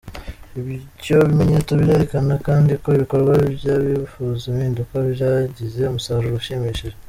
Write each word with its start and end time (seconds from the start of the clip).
Ibyo 0.59 1.17
bimenyetso 1.27 1.71
birerekana 1.79 2.33
kandi 2.47 2.71
ko 2.81 2.87
ibikorwa 2.97 3.31
by’abifuza 3.55 4.43
impinduka 4.49 4.95
byagize 5.13 5.81
umusaruro 5.85 6.35
ushimishije. 6.41 6.97